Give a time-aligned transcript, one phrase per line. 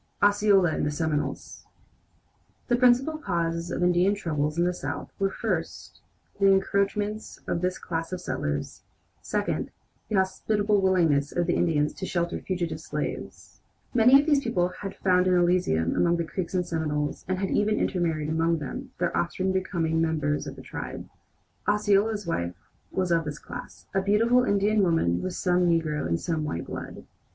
[0.23, 1.67] OSCEOLA AND THE SEMINOLES
[2.69, 6.01] The principal causes of Indian troubles in the South were, first,
[6.39, 8.81] the encroachments of this class of settlers;
[9.21, 9.69] second,
[10.09, 13.61] the hospitable willingness of the Indians to shelter fugitive slaves.
[13.93, 17.51] Many of these people had found an Elysium among the Creeks and Seminoles, and had
[17.51, 21.07] even intermarried among them, their offspring becoming members of the tribe.
[21.67, 22.55] Osceola's wife
[22.89, 27.05] was of this class a beautiful Indian woman with some negro and some white blood.